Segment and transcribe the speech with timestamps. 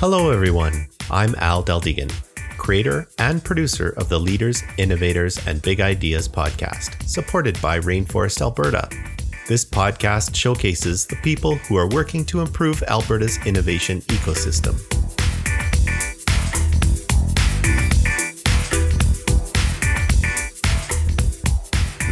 [0.00, 0.86] Hello, everyone.
[1.10, 2.12] I'm Al Deldegan,
[2.56, 8.88] creator and producer of the Leaders, Innovators, and Big Ideas podcast, supported by Rainforest Alberta.
[9.48, 14.76] This podcast showcases the people who are working to improve Alberta's innovation ecosystem.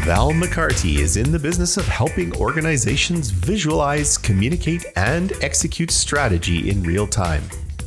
[0.05, 6.83] Val McCarty is in the business of helping organizations visualize, communicate, and execute strategy in
[6.83, 7.45] real time.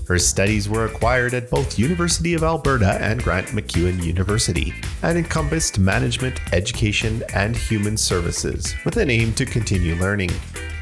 [0.10, 4.74] Her studies were acquired at both University of Alberta and Grant MacEwan University
[5.04, 10.32] and encompassed management, education, and human services with an aim to continue learning.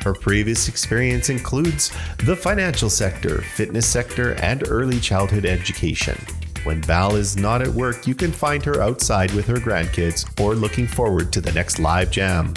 [0.01, 6.17] Her previous experience includes the financial sector, fitness sector, and early childhood education.
[6.63, 10.55] When Val is not at work, you can find her outside with her grandkids or
[10.55, 12.53] looking forward to the next live jam.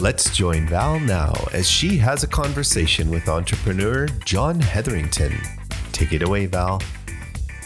[0.00, 5.57] Let's join Val now as she has a conversation with entrepreneur John Hetherington.
[5.92, 6.80] Take it away, Val.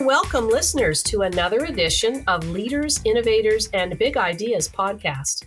[0.00, 5.44] Welcome, listeners, to another edition of Leaders, Innovators, and Big Ideas podcast.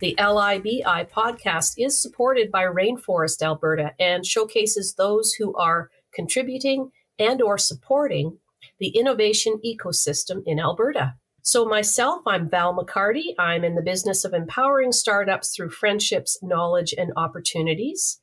[0.00, 7.40] The LIBI podcast is supported by Rainforest Alberta and showcases those who are contributing and
[7.40, 8.38] or supporting
[8.78, 11.14] the innovation ecosystem in Alberta.
[11.40, 13.34] So myself, I'm Val McCarty.
[13.38, 18.18] I'm in the business of empowering startups through friendships, knowledge, and opportunities.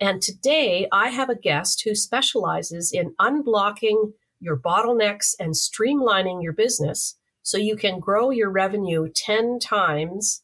[0.00, 6.52] And today I have a guest who specializes in unblocking your bottlenecks and streamlining your
[6.52, 10.42] business so you can grow your revenue 10 times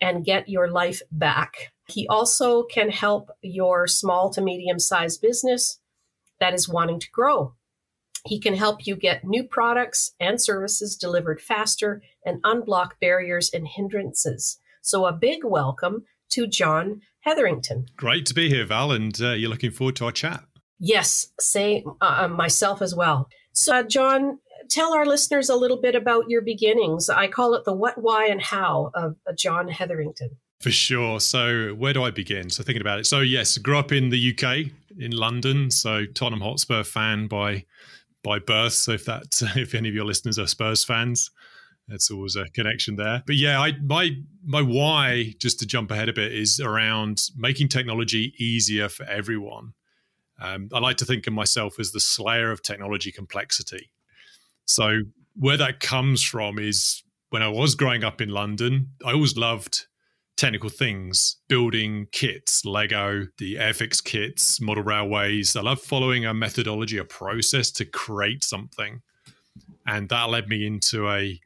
[0.00, 1.72] and get your life back.
[1.86, 5.78] He also can help your small to medium sized business
[6.40, 7.54] that is wanting to grow.
[8.26, 13.66] He can help you get new products and services delivered faster and unblock barriers and
[13.66, 14.58] hindrances.
[14.82, 17.86] So, a big welcome to John Hetherington.
[17.96, 20.44] Great to be here, Val, and uh, you're looking forward to our chat.
[20.78, 23.28] Yes, say uh, uh, myself as well.
[23.52, 24.38] So, uh, John,
[24.70, 27.10] tell our listeners a little bit about your beginnings.
[27.10, 30.30] I call it the what, why, and how of uh, John Hetherington.
[30.60, 31.20] For sure.
[31.20, 32.50] So, where do I begin?
[32.50, 33.06] So, thinking about it.
[33.06, 35.70] So, yes, grew up in the UK, in London.
[35.70, 37.64] So, Tottenham Hotspur fan by
[38.22, 38.74] by birth.
[38.74, 41.30] So, if that if any of your listeners are Spurs fans,
[41.88, 43.22] that's always a connection there.
[43.26, 44.10] But yeah, I my
[44.44, 49.72] my why, just to jump ahead a bit, is around making technology easier for everyone.
[50.40, 53.90] Um, I like to think of myself as the slayer of technology complexity.
[54.66, 55.00] So
[55.34, 59.86] where that comes from is when I was growing up in London, I always loved
[60.36, 65.56] technical things, building kits, Lego, the Airfix kits, model railways.
[65.56, 69.02] I love following a methodology, a process to create something.
[69.86, 71.40] And that led me into a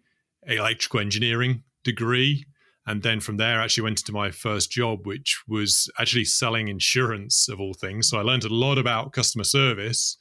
[0.46, 2.44] electrical engineering degree.
[2.86, 6.68] And then from there, I actually went into my first job, which was actually selling
[6.68, 8.08] insurance of all things.
[8.08, 10.18] So I learned a lot about customer service,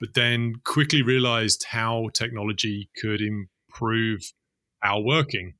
[0.00, 4.20] but then quickly realized how technology could improve
[4.82, 5.54] our working.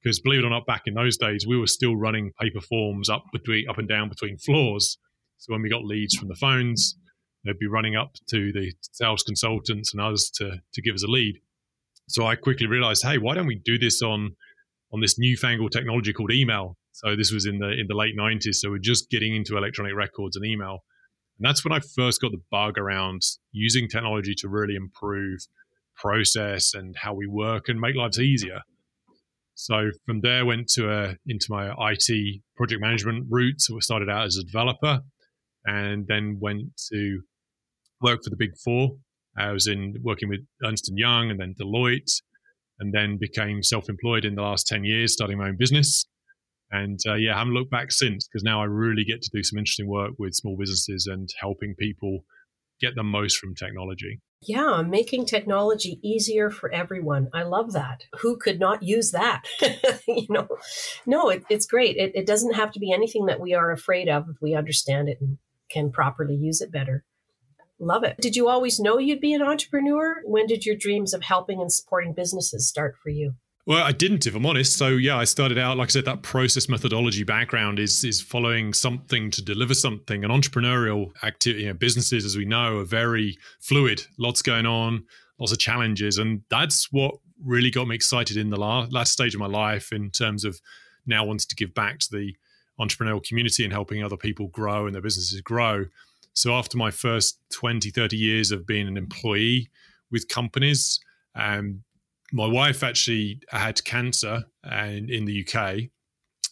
[0.00, 3.08] Because believe it or not, back in those days, we were still running paper forms
[3.08, 4.98] up between up and down between floors.
[5.38, 6.96] So when we got leads from the phones,
[7.44, 11.08] they'd be running up to the sales consultants and others to to give us a
[11.08, 11.40] lead.
[12.08, 14.36] So I quickly realized, hey, why don't we do this on
[14.92, 16.76] on this newfangled technology called email?
[16.92, 18.56] So this was in the in the late 90s.
[18.56, 20.78] So we're just getting into electronic records and email.
[21.38, 25.40] And that's when I first got the bug around using technology to really improve
[25.96, 28.60] process and how we work and make lives easier.
[29.54, 33.60] So from there, went to a, into my IT project management route.
[33.60, 35.00] So I started out as a developer,
[35.64, 37.20] and then went to
[38.00, 38.92] work for the Big Four
[39.38, 42.20] I was in working with Ernst and Young and then Deloitte,
[42.80, 46.06] and then became self-employed in the last ten years, starting my own business.
[46.70, 49.42] And uh, yeah, I haven't looked back since because now I really get to do
[49.42, 52.24] some interesting work with small businesses and helping people
[52.80, 54.20] get the most from technology.
[54.42, 57.28] Yeah, making technology easier for everyone.
[57.34, 58.02] I love that.
[58.20, 59.42] Who could not use that?
[60.06, 60.46] you know,
[61.06, 61.96] no, it, it's great.
[61.96, 65.08] It, it doesn't have to be anything that we are afraid of if we understand
[65.08, 65.38] it and
[65.70, 67.04] can properly use it better.
[67.80, 68.16] Love it.
[68.20, 70.22] Did you always know you'd be an entrepreneur?
[70.24, 73.34] When did your dreams of helping and supporting businesses start for you?
[73.66, 74.78] Well, I didn't, if I'm honest.
[74.78, 78.72] So yeah, I started out, like I said, that process methodology background is is following
[78.72, 80.24] something to deliver something.
[80.24, 84.06] And entrepreneurial activity, you know, businesses, as we know, are very fluid.
[84.18, 85.04] Lots going on,
[85.38, 89.34] lots of challenges, and that's what really got me excited in the last, last stage
[89.34, 90.60] of my life in terms of
[91.06, 92.34] now wanting to give back to the
[92.80, 95.84] entrepreneurial community and helping other people grow and their businesses grow.
[96.34, 99.68] So after my first 20, 30 years of being an employee
[100.10, 101.00] with companies,
[101.34, 101.82] um,
[102.32, 105.90] my wife actually had cancer and in the UK.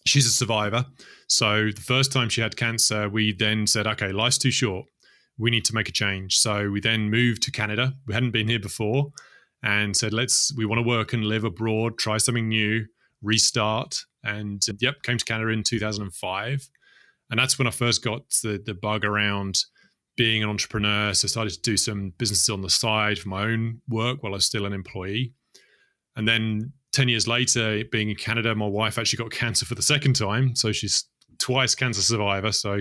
[0.06, 0.86] She's a survivor.
[1.28, 4.86] So the first time she had cancer, we then said, okay, life's too short.
[5.38, 6.38] we need to make a change.
[6.38, 7.92] So we then moved to Canada.
[8.06, 9.12] We hadn't been here before
[9.62, 12.86] and said, let's, we want to work and live abroad, try something new,
[13.22, 13.98] restart.
[14.24, 16.68] And yep, came to Canada in 2005.
[17.30, 19.60] And that's when I first got the, the bug around
[20.16, 21.12] being an entrepreneur.
[21.12, 24.32] So I started to do some businesses on the side for my own work while
[24.32, 25.34] I was still an employee.
[26.14, 29.82] And then 10 years later, being in Canada, my wife actually got cancer for the
[29.82, 30.56] second time.
[30.56, 31.04] So she's
[31.38, 32.52] twice cancer survivor.
[32.52, 32.80] So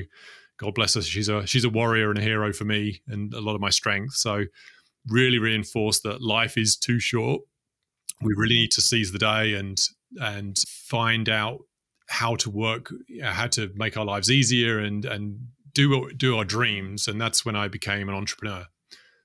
[0.58, 1.02] God bless her.
[1.02, 3.70] She's a she's a warrior and a hero for me and a lot of my
[3.70, 4.14] strength.
[4.14, 4.46] So
[5.08, 7.42] really reinforced that life is too short.
[8.22, 9.78] We really need to seize the day and
[10.22, 11.60] and find out
[12.08, 12.92] how to work,
[13.24, 15.40] how to make our lives easier and and
[15.74, 17.08] do do our dreams.
[17.08, 18.66] And that's when I became an entrepreneur.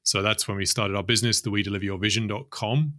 [0.02, 2.94] So that's when we started our business, the we deliver your vision.com.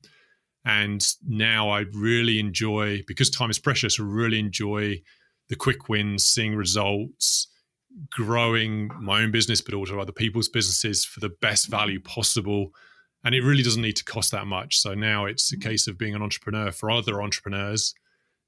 [0.63, 5.01] And now I really enjoy, because time is precious, I really enjoy
[5.49, 7.47] the quick wins, seeing results,
[8.11, 12.71] growing my own business, but also other people's businesses for the best value possible.
[13.23, 14.79] And it really doesn't need to cost that much.
[14.79, 15.63] So now it's a mm.
[15.63, 17.93] case of being an entrepreneur for other entrepreneurs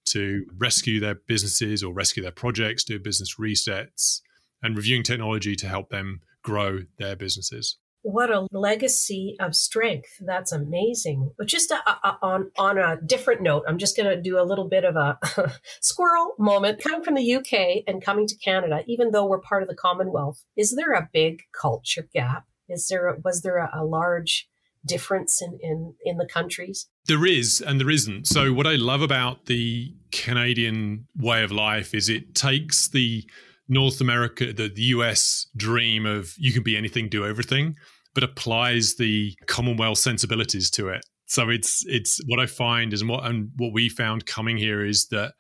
[0.06, 4.22] to rescue their businesses or rescue their projects, do business resets,
[4.62, 7.78] and reviewing technology to help them grow their businesses.
[8.04, 10.10] What a legacy of strength.
[10.20, 11.32] That's amazing.
[11.38, 14.44] But just a, a, on on a different note i'm just going to do a
[14.44, 15.18] little bit of a
[15.82, 16.84] squirrel moment.
[16.84, 17.54] Coming from the uk
[17.88, 21.44] and coming to canada even though we're part of the commonwealth is there a big
[21.60, 22.46] culture gap?
[22.68, 24.50] Is there was there a, a large
[24.86, 29.02] difference in, in in the countries there is and there isn't so what i love
[29.02, 33.24] about the canadian way of life is it takes the
[33.70, 37.76] North America, the, the US dream of you can be anything, do everything,
[38.14, 41.06] but applies the Commonwealth sensibilities to it.
[41.26, 44.86] So it's it's what I find is and what and what we found coming here
[44.86, 45.34] is that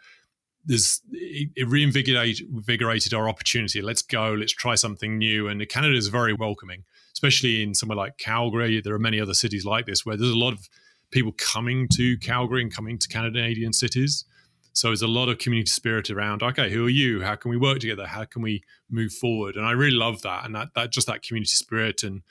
[0.66, 3.82] there's it, it reinvigorated our opportunity.
[3.82, 5.50] Let's go, let's try something new.
[5.50, 6.86] And Canada is very welcoming,
[7.24, 8.82] especially in somewhere like Calgary.
[8.82, 10.68] There are many other cities like this where there's a lot of
[11.10, 14.26] people coming to Calgary and coming to Canadian cities.
[14.74, 16.44] So there's a lot of community spirit around.
[16.44, 17.22] Okay, who are you?
[17.22, 18.08] How can we work together?
[18.08, 19.56] How can we move forward?
[19.56, 22.24] And I really love that, and that that just that community spirit and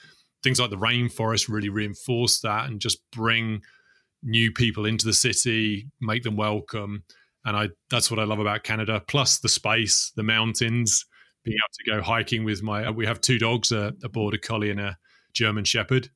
[0.43, 3.63] things like the rainforest really reinforce that and just bring
[4.23, 7.05] new people into the city, make them welcome.
[7.47, 9.03] And I that's what I love about Canada.
[9.07, 11.07] Plus the space, the mountains,
[11.45, 12.91] being able to go hiking with my.
[12.91, 14.99] We have two dogs, uh, a, a border collie and a
[15.33, 16.11] German Shepherd.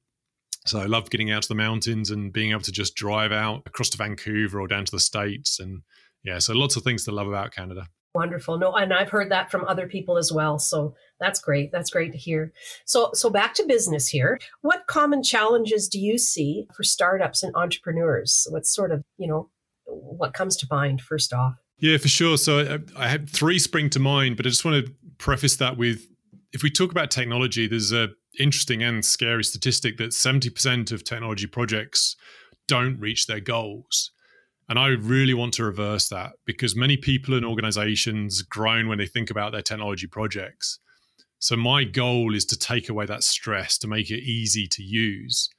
[0.67, 3.63] So I love getting out to the mountains and being able to just drive out
[3.67, 5.83] across to Vancouver or down to the states and
[6.27, 7.87] yeah, so lots of things to love about Canada.
[8.13, 8.59] Wonderful.
[8.59, 10.59] No, and I've heard that from other people as well.
[10.59, 11.71] So that's great.
[11.71, 12.53] That's great to hear.
[12.85, 14.41] So so back to business here.
[14.63, 18.49] What common challenges do you see for startups and entrepreneurs?
[18.51, 19.51] What sort of, you know,
[19.85, 21.55] what comes to mind first off?
[21.79, 22.39] Yeah, for sure.
[22.39, 25.77] So I, I had three spring to mind, but I just want to preface that
[25.77, 26.07] with
[26.53, 31.47] if we talk about technology, there's a interesting and scary statistic that 70% of technology
[31.47, 32.17] projects
[32.69, 34.11] don't reach their goals.
[34.69, 39.07] And I really want to reverse that because many people and organizations groan when they
[39.07, 40.81] think about their technology projects.
[41.39, 45.51] So, my goal is to take away that stress, to make it easy to use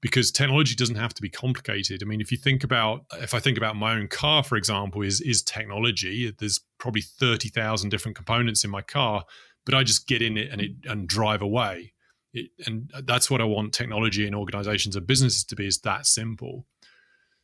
[0.00, 2.02] because technology doesn't have to be complicated.
[2.02, 5.02] I mean, if you think about, if I think about my own car, for example,
[5.02, 6.34] is is technology.
[6.38, 9.24] There's probably thirty thousand different components in my car,
[9.66, 11.92] but I just get in it and it and drive away.
[12.32, 16.06] It, and that's what I want technology and organizations and businesses to be is that
[16.06, 16.66] simple.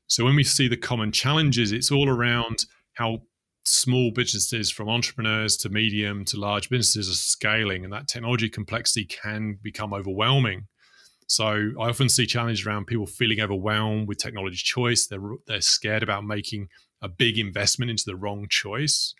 [0.07, 3.23] So when we see the common challenges, it's all around how
[3.65, 9.05] small businesses from entrepreneurs to medium to large businesses are scaling and that technology complexity
[9.05, 10.69] can become overwhelming.
[11.26, 15.06] So I often see challenges around people feeling overwhelmed with technology choice.
[15.06, 16.68] They're they're scared about making
[17.02, 19.14] a big investment into the wrong choice.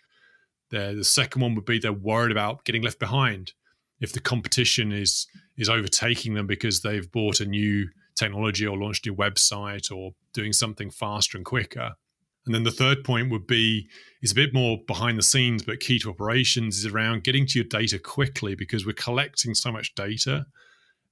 [0.69, 3.53] They're, the second one would be they're worried about getting left behind
[3.99, 7.87] if the competition is is overtaking them because they've bought a new
[8.17, 11.91] technology or launched a new website or doing something faster and quicker.
[12.45, 13.89] And then the third point would be
[14.21, 17.59] is a bit more behind the scenes, but key to operations is around getting to
[17.59, 20.45] your data quickly because we're collecting so much data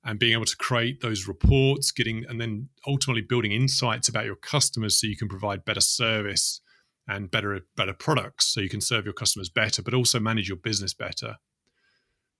[0.05, 4.35] and being able to create those reports, getting and then ultimately building insights about your
[4.35, 6.62] customers so you can provide better service
[7.07, 10.57] and better better products so you can serve your customers better, but also manage your
[10.57, 11.38] business better.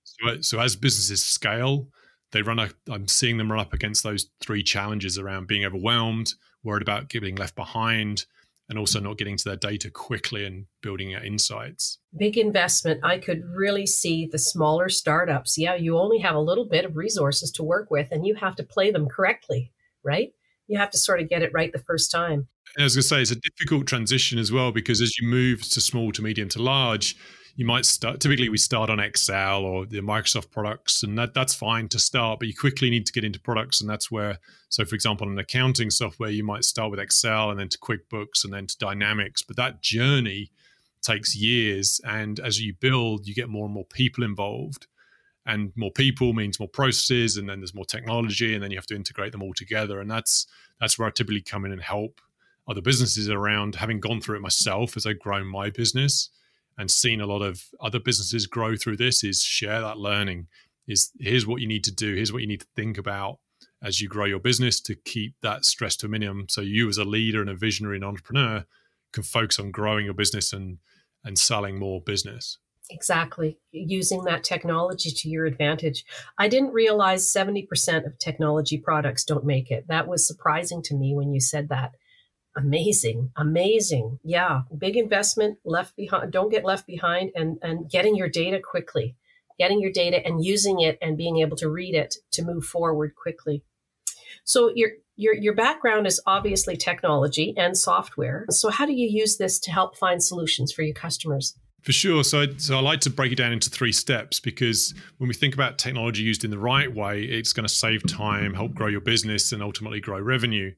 [0.04, 1.88] So, so as businesses scale,
[2.32, 6.34] they run up, I'm seeing them run up against those three challenges around being overwhelmed,
[6.62, 8.26] worried about getting left behind,
[8.68, 11.98] and also not getting to their data quickly and building out insights.
[12.18, 13.00] Big investment.
[13.04, 15.56] I could really see the smaller startups.
[15.56, 18.56] Yeah, you only have a little bit of resources to work with and you have
[18.56, 19.72] to play them correctly,
[20.04, 20.32] right?
[20.66, 22.48] You have to sort of get it right the first time.
[22.74, 25.28] And I was going to say, it's a difficult transition as well because as you
[25.28, 27.16] move to small to medium to large,
[27.56, 31.54] you might start typically we start on excel or the microsoft products and that that's
[31.54, 34.84] fine to start but you quickly need to get into products and that's where so
[34.84, 38.52] for example in accounting software you might start with excel and then to quickbooks and
[38.52, 40.50] then to dynamics but that journey
[41.06, 44.86] takes years and as you build you get more and more people involved.
[45.48, 48.86] And more people means more processes and then there's more technology and then you have
[48.86, 50.44] to integrate them all together and that's
[50.80, 52.20] that's where i typically come in and help
[52.66, 56.30] other businesses around having gone through it myself as i've grown my business
[56.78, 60.46] and seen a lot of other businesses grow through this is share that learning
[60.86, 63.38] is here's what you need to do here's what you need to think about
[63.82, 66.98] as you grow your business to keep that stress to a minimum so you as
[66.98, 68.64] a leader and a visionary and entrepreneur
[69.12, 70.78] can focus on growing your business and
[71.24, 72.58] and selling more business
[72.90, 73.58] Exactly.
[73.72, 76.04] Using that technology to your advantage.
[76.38, 79.86] I didn't realize 70% of technology products don't make it.
[79.88, 81.92] That was surprising to me when you said that.
[82.56, 83.30] Amazing.
[83.36, 84.18] Amazing.
[84.24, 84.62] Yeah.
[84.76, 86.32] Big investment left behind.
[86.32, 89.14] Don't get left behind and, and getting your data quickly,
[89.58, 93.14] getting your data and using it and being able to read it to move forward
[93.14, 93.62] quickly.
[94.44, 98.46] So your your your background is obviously technology and software.
[98.50, 101.54] So how do you use this to help find solutions for your customers?
[101.82, 102.24] For sure.
[102.24, 105.34] So, I, so I like to break it down into three steps because when we
[105.34, 108.88] think about technology used in the right way, it's going to save time, help grow
[108.88, 110.72] your business, and ultimately grow revenue.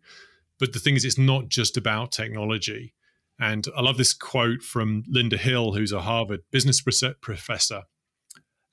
[0.59, 2.95] But the thing is, it's not just about technology.
[3.41, 6.83] And I love this quote from Linda Hill, who's a Harvard business
[7.21, 7.83] professor.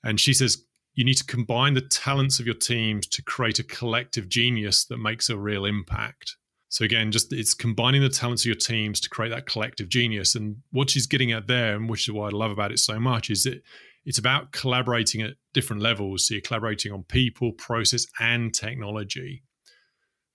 [0.02, 0.64] And she says,
[0.94, 4.98] You need to combine the talents of your teams to create a collective genius that
[4.98, 6.36] makes a real impact.
[6.68, 10.34] So again, just it's combining the talents of your teams to create that collective genius.
[10.34, 12.98] And what she's getting at there, and which is what I love about it so
[12.98, 13.62] much, is that
[14.04, 16.26] it's about collaborating at different levels.
[16.26, 19.42] So you're collaborating on people, process, and technology.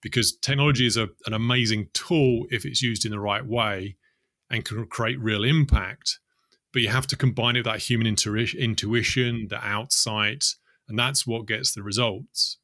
[0.02, 3.98] Because technology is a, an amazing tool if it's used in the right way
[4.50, 6.20] and can create real impact.
[6.74, 10.46] But you have to combine it with that human intuition, the outsight,
[10.88, 12.58] and that's what gets the results.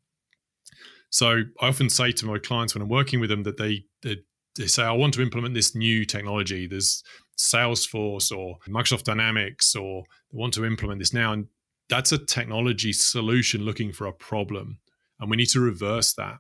[1.10, 4.18] So I often say to my clients when I'm working with them that they, they,
[4.58, 6.68] they say, I want to implement this new technology.
[6.68, 7.04] There's
[7.38, 11.34] Salesforce or Microsoft Dynamics, or they want to implement this now.
[11.34, 11.48] And
[11.90, 14.80] that's a technology solution looking for a problem.
[15.20, 16.38] And we need to reverse that.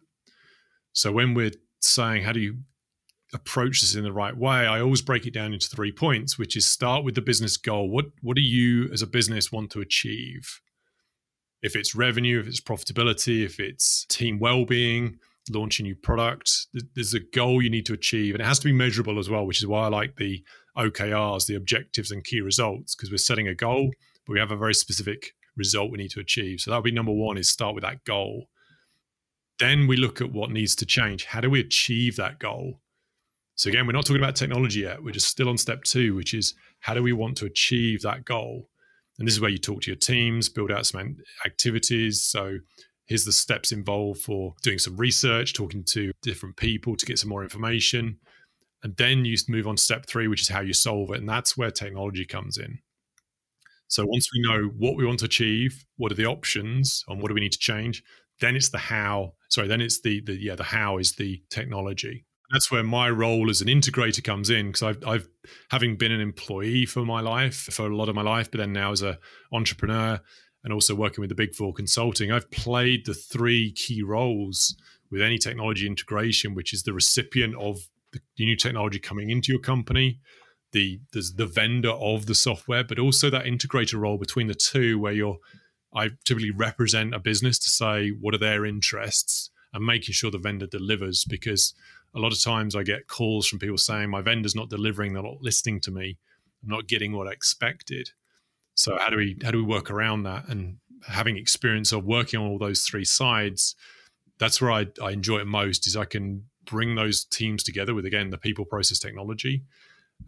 [0.97, 2.57] So when we're saying, how do you
[3.33, 6.55] approach this in the right way, I always break it down into three points, which
[6.55, 7.89] is start with the business goal.
[7.89, 10.61] What what do you as a business want to achieve?
[11.61, 15.17] if it's revenue, if it's profitability, if it's team well-being,
[15.49, 16.67] launch a new product.
[16.93, 19.45] There's a goal you need to achieve, and it has to be measurable as well,
[19.45, 20.43] which is why I like the
[20.77, 23.91] OKRs, the objectives and key results, because we're setting a goal,
[24.25, 26.59] but we have a very specific result we need to achieve.
[26.59, 28.47] So that'll be number one: is start with that goal.
[29.59, 31.25] Then we look at what needs to change.
[31.25, 32.81] How do we achieve that goal?
[33.55, 35.03] So again, we're not talking about technology yet.
[35.03, 38.23] We're just still on step two, which is how do we want to achieve that
[38.23, 38.69] goal?
[39.17, 42.21] And this is where you talk to your teams, build out some activities.
[42.21, 42.59] So
[43.05, 47.29] here's the steps involved for doing some research, talking to different people to get some
[47.29, 48.19] more information.
[48.83, 51.17] And then you move on to step three, which is how you solve it.
[51.17, 52.77] And that's where technology comes in.
[53.87, 57.29] So once we know what we want to achieve, what are the options, and what
[57.29, 58.03] do we need to change,
[58.39, 59.33] then it's the how.
[59.49, 62.25] Sorry, then it's the the yeah the how is the technology.
[62.51, 65.27] That's where my role as an integrator comes in because I've, I've
[65.69, 68.71] having been an employee for my life for a lot of my life but then
[68.71, 69.17] now as an
[69.51, 70.21] entrepreneur
[70.63, 74.75] and also working with the big four consulting i've played the three key roles
[75.11, 79.61] with any technology integration which is the recipient of the new technology coming into your
[79.61, 80.19] company
[80.71, 84.99] the the, the vendor of the software but also that integrator role between the two
[84.99, 85.37] where you're
[85.97, 90.37] i typically represent a business to say what are their interests and making sure the
[90.37, 91.73] vendor delivers because
[92.15, 95.23] a lot of times I get calls from people saying my vendor's not delivering, they're
[95.23, 96.17] not listening to me,
[96.63, 98.09] I'm not getting what I expected.
[98.75, 100.47] So how do we how do we work around that?
[100.47, 100.77] And
[101.07, 103.75] having experience of working on all those three sides,
[104.39, 105.87] that's where I, I enjoy it most.
[105.87, 109.63] Is I can bring those teams together with again the people, process, technology,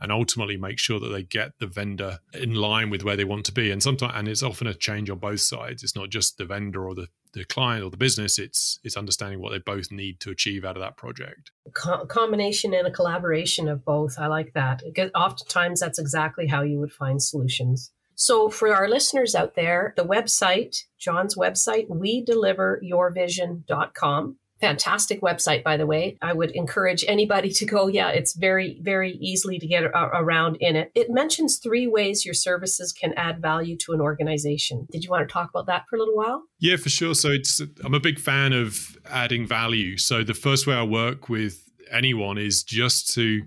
[0.02, 3.46] and ultimately make sure that they get the vendor in line with where they want
[3.46, 3.72] to be.
[3.72, 5.84] And sometimes, and it's often a change on both sides.
[5.84, 8.40] It's not just the vendor or the, the client or the business.
[8.40, 11.52] It's it's understanding what they both need to achieve out of that project.
[11.74, 14.16] Co- combination and a collaboration of both.
[14.18, 14.82] I like that.
[14.86, 17.92] Because oftentimes, that's exactly how you would find solutions.
[18.16, 25.64] So, for our listeners out there, the website, John's website, we deliver yourvision.com fantastic website
[25.64, 26.18] by the way.
[26.22, 27.88] I would encourage anybody to go.
[27.88, 30.92] Yeah it's very very easily to get around in it.
[30.96, 34.88] It mentions three ways your services can add value to an organization.
[34.92, 36.44] Did you want to talk about that for a little while?
[36.60, 37.16] Yeah for sure.
[37.16, 39.98] So it's i'm a big fan of adding value.
[39.98, 43.44] So the first way i work with anyone is just to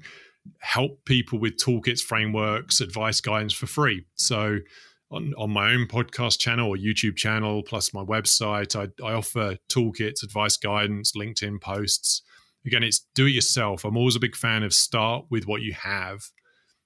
[0.59, 4.05] help people with toolkits, frameworks, advice, guidance for free.
[4.15, 4.59] So
[5.13, 9.59] on, on my own podcast channel or YouTube channel, plus my website, I, I offer
[9.69, 12.23] toolkits, advice, guidance, LinkedIn posts.
[12.65, 13.85] Again, it's do it yourself.
[13.85, 16.23] I'm always a big fan of start with what you have.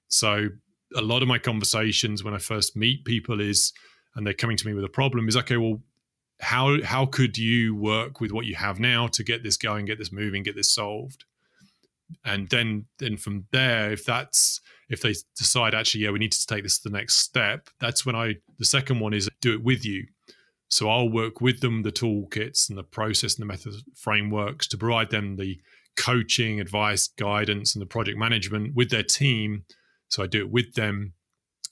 [0.09, 0.49] So
[0.95, 3.71] a lot of my conversations when I first meet people is,
[4.15, 5.81] and they're coming to me with a problem, is okay, well,
[6.39, 9.97] how how could you work with what you have now to get this going, get
[9.97, 11.25] this moving, get this solved?
[12.25, 16.47] And then then from there, if that's if they decide actually, yeah, we need to
[16.47, 19.63] take this to the next step, that's when I the second one is do it
[19.63, 20.05] with you.
[20.69, 24.77] So I'll work with them the toolkits and the process and the method frameworks to
[24.77, 25.59] provide them the
[25.95, 29.63] coaching, advice, guidance, and the project management with their team.
[30.09, 31.13] So I do it with them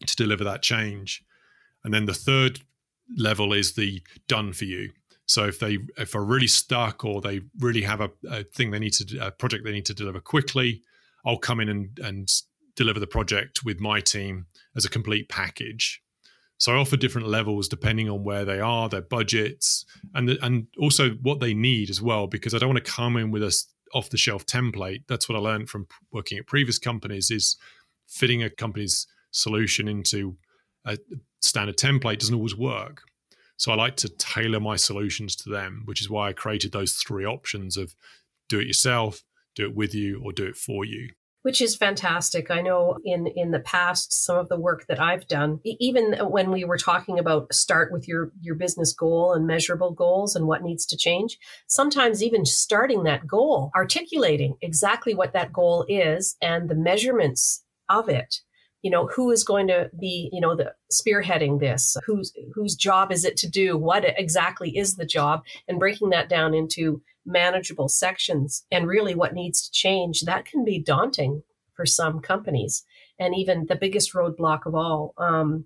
[0.06, 1.24] to deliver that change.
[1.84, 2.62] And then the third
[3.18, 4.92] level is the done for you.
[5.28, 8.80] So if they if are really stuck or they really have a, a thing they
[8.80, 10.82] need to a project they need to deliver quickly,
[11.26, 12.32] I'll come in and and
[12.76, 16.02] deliver the project with my team as a complete package.
[16.58, 20.68] So I offer different levels depending on where they are, their budgets, and the, and
[20.80, 22.28] also what they need as well.
[22.28, 23.56] Because I don't want to come in with a
[23.94, 25.04] off the shelf template.
[25.08, 27.58] That's what I learned from working at previous companies is
[28.08, 30.38] fitting a company's solution into
[30.86, 30.98] a
[31.42, 33.04] standard template doesn't always work.
[33.58, 36.94] So I like to tailor my solutions to them, which is why I created those
[36.94, 37.96] three options of
[38.50, 39.24] do it yourself,
[39.56, 41.10] do it with you, or do it for you
[41.46, 42.50] which is fantastic.
[42.50, 46.50] I know in in the past some of the work that I've done, even when
[46.50, 50.64] we were talking about start with your your business goal and measurable goals and what
[50.64, 56.68] needs to change, sometimes even starting that goal, articulating exactly what that goal is and
[56.68, 58.42] the measurements of it
[58.86, 63.12] you know who is going to be you know the spearheading this whose whose job
[63.12, 67.90] is it to do what exactly is the job and breaking that down into manageable
[67.90, 71.44] sections and really what needs to change, that can be daunting
[71.74, 72.84] for some companies
[73.20, 75.14] and even the biggest roadblock of all.
[75.18, 75.66] Um,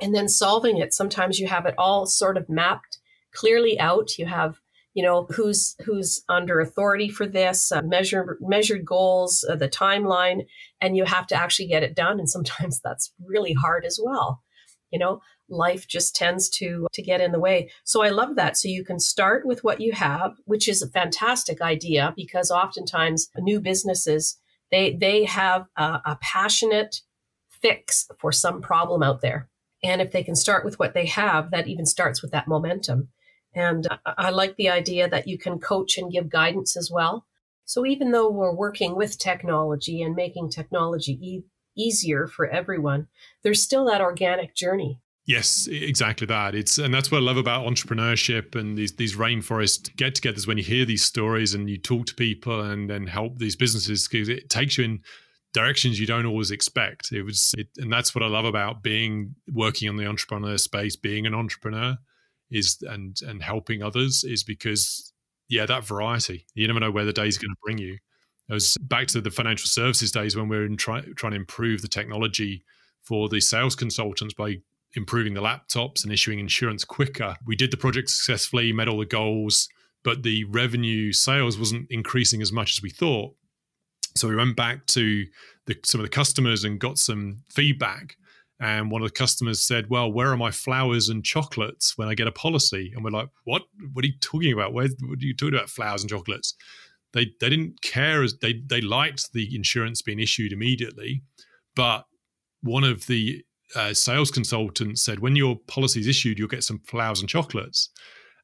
[0.00, 2.98] and then solving it, sometimes you have it all sort of mapped
[3.32, 4.18] clearly out.
[4.18, 4.58] You have
[4.94, 10.46] you know who's who's under authority for this uh, measure measured goals uh, the timeline
[10.80, 14.42] and you have to actually get it done and sometimes that's really hard as well.
[14.90, 17.70] You know life just tends to to get in the way.
[17.84, 18.56] So i love that.
[18.56, 23.30] So you can start with what you have which is a fantastic idea because oftentimes
[23.38, 24.38] new businesses
[24.70, 27.00] they they have a, a passionate
[27.50, 29.48] fix for some problem out there.
[29.82, 33.08] And if they can start with what they have that even starts with that momentum
[33.54, 37.26] and I, I like the idea that you can coach and give guidance as well
[37.70, 41.44] so even though we're working with technology and making technology e-
[41.76, 43.06] easier for everyone,
[43.44, 44.98] there's still that organic journey.
[45.24, 46.56] Yes, exactly that.
[46.56, 50.48] It's and that's what I love about entrepreneurship and these these rainforest get-togethers.
[50.48, 54.08] When you hear these stories and you talk to people and then help these businesses,
[54.08, 55.02] because it takes you in
[55.52, 57.12] directions you don't always expect.
[57.12, 60.96] It was, it, and that's what I love about being working on the entrepreneur space,
[60.96, 61.98] being an entrepreneur,
[62.50, 65.12] is and and helping others is because
[65.48, 66.46] yeah, that variety.
[66.54, 67.98] You never know where the day's going to bring you.
[68.48, 71.82] It was back to the financial services days when we were try, trying to improve
[71.82, 72.64] the technology
[73.02, 74.58] for the sales consultants by
[74.94, 77.36] improving the laptops and issuing insurance quicker.
[77.46, 79.68] We did the project successfully, met all the goals,
[80.02, 83.34] but the revenue sales wasn't increasing as much as we thought.
[84.16, 85.26] So we went back to
[85.66, 88.16] the, some of the customers and got some feedback.
[88.60, 92.14] And one of the customers said, "Well, where are my flowers and chocolates when I
[92.14, 93.62] get a policy?" And we're like, "What?
[93.92, 94.72] What are you talking about?
[94.72, 94.88] Where?
[95.00, 96.54] What are you talking about flowers and chocolates?"
[97.12, 101.22] They they didn't care as they they liked the insurance being issued immediately,
[101.74, 102.06] but
[102.62, 103.44] one of the
[103.74, 107.90] uh, sales consultants said, when your policy is issued, you'll get some flowers and chocolates.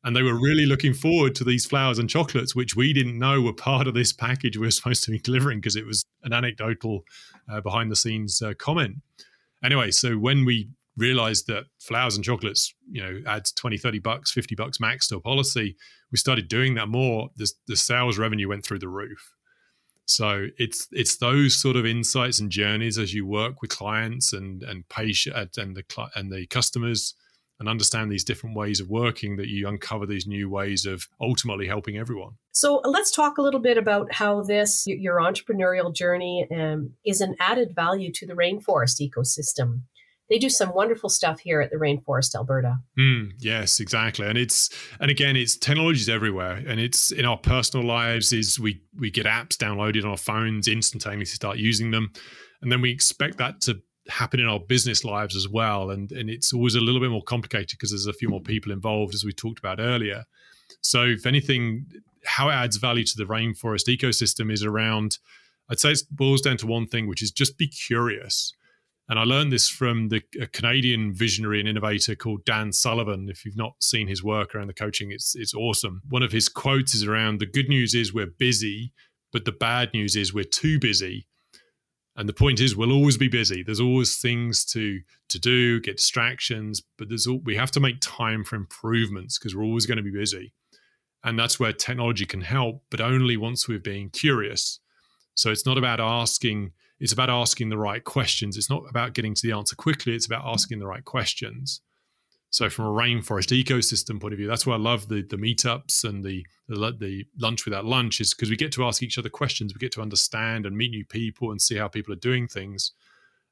[0.05, 3.41] And they were really looking forward to these flowers and chocolates, which we didn't know
[3.41, 6.33] were part of this package we were supposed to be delivering because it was an
[6.33, 7.03] anecdotal
[7.51, 8.97] uh, behind the scenes uh, comment.
[9.65, 14.33] Anyway, so when we realized that flowers and chocolates, you know, adds 20, 30 bucks,
[14.33, 15.77] 50 bucks max to a policy,
[16.11, 17.29] we started doing that more.
[17.37, 19.33] The, the sales revenue went through the roof.
[20.07, 24.63] So it's it's those sort of insights and journeys as you work with clients and
[24.63, 27.15] and patient and the and the customers
[27.59, 31.67] and understand these different ways of working that you uncover these new ways of ultimately
[31.67, 32.33] helping everyone.
[32.53, 37.37] So let's talk a little bit about how this your entrepreneurial journey um, is an
[37.41, 39.83] added value to the rainforest ecosystem
[40.29, 42.79] they do some wonderful stuff here at the Rainforest Alberta.
[42.99, 44.27] Mm, yes, exactly.
[44.27, 48.33] And it's and again, it's technologies everywhere, and it's in our personal lives.
[48.33, 52.13] Is we we get apps downloaded on our phones instantaneously start using them,
[52.61, 55.91] and then we expect that to happen in our business lives as well.
[55.91, 58.47] And and it's always a little bit more complicated because there's a few more mm-hmm.
[58.47, 60.25] people involved, as we talked about earlier.
[60.81, 61.87] So if anything,
[62.25, 65.19] how it adds value to the rainforest ecosystem is around
[65.69, 68.53] I'd say it boils down to one thing, which is just be curious.
[69.09, 70.21] And I learned this from the
[70.53, 73.29] Canadian visionary and innovator called Dan Sullivan.
[73.29, 76.03] If you've not seen his work around the coaching, it's it's awesome.
[76.09, 78.93] One of his quotes is around the good news is we're busy,
[79.33, 81.27] but the bad news is we're too busy.
[82.17, 83.63] And the point is we'll always be busy.
[83.63, 87.97] There's always things to to do, get distractions, but there's all, we have to make
[88.01, 90.53] time for improvements because we're always going to be busy.
[91.25, 94.79] And that's where technology can help, but only once we're being curious.
[95.35, 98.57] So it's not about asking it's about asking the right questions.
[98.57, 100.15] It's not about getting to the answer quickly.
[100.15, 101.83] It's about asking the right questions.
[102.51, 106.05] So, from a rainforest ecosystem point of view, that's why I love the the meetups
[106.05, 109.29] and the the, the lunch without lunch is because we get to ask each other
[109.29, 109.75] questions.
[109.75, 112.93] We get to understand and meet new people and see how people are doing things.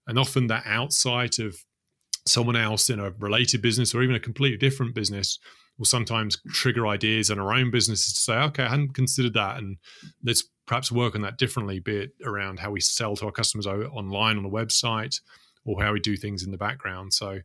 [0.07, 1.57] And often that outside of
[2.27, 5.39] someone else in a related business or even a completely different business
[5.79, 9.59] will sometimes trigger ideas in our own businesses to say, okay, I hadn't considered that,
[9.59, 9.77] and
[10.23, 13.67] let's perhaps work on that differently, be it around how we sell to our customers
[13.67, 15.21] online on a website
[15.65, 17.13] or how we do things in the background.
[17.13, 17.41] So,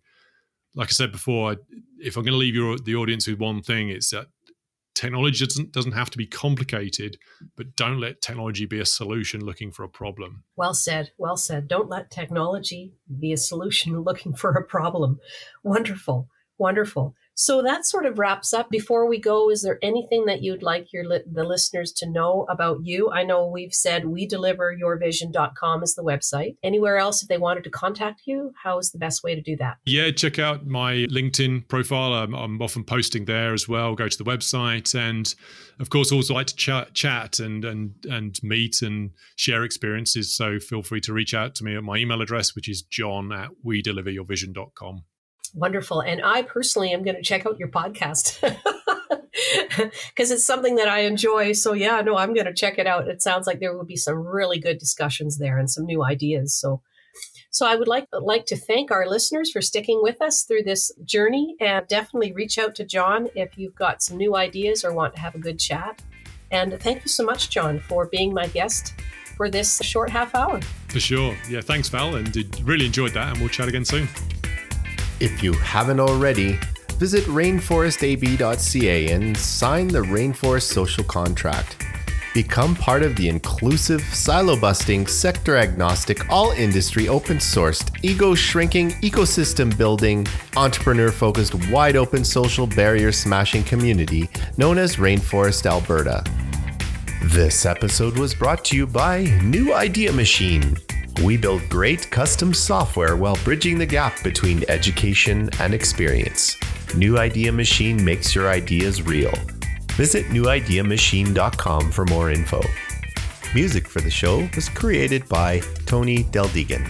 [0.76, 1.58] like I said before,
[2.00, 4.28] if I'm going to leave your, the audience with one thing, it's that
[5.00, 7.18] technology doesn't doesn't have to be complicated,
[7.56, 10.44] but don't let technology be a solution looking for a problem.
[10.56, 11.12] Well said.
[11.18, 11.68] Well said.
[11.68, 15.20] Don't let technology be a solution looking for a problem.
[15.64, 16.28] Wonderful.
[16.58, 17.16] Wonderful.
[17.40, 18.70] So that sort of wraps up.
[18.70, 22.46] Before we go, is there anything that you'd like your li- the listeners to know
[22.50, 23.12] about you?
[23.12, 26.58] I know we've said we deliver yourvision.com is the website.
[26.64, 29.56] Anywhere else if they wanted to contact you, how is the best way to do
[29.56, 29.78] that?
[29.86, 32.12] Yeah, check out my LinkedIn profile.
[32.12, 33.96] I'm, I'm often posting there as well.
[33.96, 35.34] Go to the website and
[35.80, 40.36] of course also like to chat, chat and and and meet and share experiences.
[40.36, 43.32] So feel free to reach out to me at my email address, which is john
[43.32, 45.06] at we deliver your vision.com.
[45.54, 46.02] Wonderful.
[46.02, 48.40] And I personally am going to check out your podcast
[50.10, 51.54] because it's something that I enjoy.
[51.54, 53.08] So, yeah, no, I'm going to check it out.
[53.08, 56.54] It sounds like there will be some really good discussions there and some new ideas.
[56.54, 56.82] So,
[57.52, 60.92] so I would like like to thank our listeners for sticking with us through this
[61.04, 65.16] journey and definitely reach out to John if you've got some new ideas or want
[65.16, 66.02] to have a good chat.
[66.52, 68.94] And thank you so much, John, for being my guest
[69.36, 70.62] for this short half hour.
[70.90, 71.36] For sure.
[71.50, 73.30] Yeah, thanks, Val, and really enjoyed that.
[73.30, 74.08] And we'll chat again soon.
[75.20, 76.58] If you haven't already,
[76.94, 81.86] visit rainforestab.ca and sign the Rainforest Social Contract.
[82.34, 88.92] Become part of the inclusive, silo busting, sector agnostic, all industry open sourced, ego shrinking,
[89.02, 96.24] ecosystem building, entrepreneur focused, wide open social barrier smashing community known as Rainforest Alberta.
[97.24, 100.78] This episode was brought to you by New Idea Machine
[101.24, 106.58] we build great custom software while bridging the gap between education and experience.
[106.96, 109.34] New Idea Machine makes your ideas real.
[109.94, 112.62] Visit newideamachine.com for more info.
[113.54, 116.88] Music for the show was created by Tony Deldegan.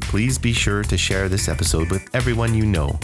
[0.00, 2.98] Please be sure to share this episode with everyone you know.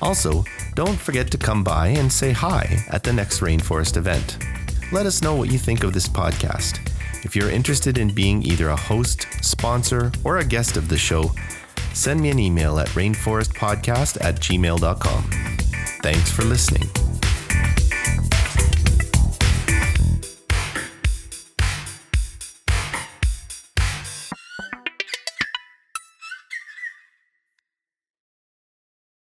[0.00, 4.38] Also, don't forget to come by and say hi at the next Rainforest event.
[4.92, 6.78] Let us know what you think of this podcast.
[7.26, 11.32] If you're interested in being either a host, sponsor, or a guest of the show,
[11.92, 15.22] send me an email at rainforestpodcast at gmail.com.
[16.04, 16.88] Thanks for listening.